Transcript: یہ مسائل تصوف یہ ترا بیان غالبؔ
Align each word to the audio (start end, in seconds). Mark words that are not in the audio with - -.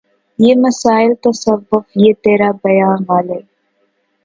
یہ 0.39 0.53
مسائل 0.65 1.11
تصوف 1.23 1.83
یہ 2.03 2.11
ترا 2.23 2.49
بیان 2.63 2.99
غالبؔ 3.09 3.43